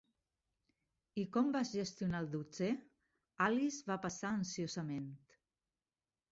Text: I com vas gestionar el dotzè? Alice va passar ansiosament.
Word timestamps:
I 1.23 1.25
com 1.35 1.51
vas 1.57 1.73
gestionar 1.81 2.23
el 2.25 2.31
dotzè? 2.37 2.71
Alice 3.49 3.89
va 3.93 4.01
passar 4.09 4.35
ansiosament. 4.41 5.09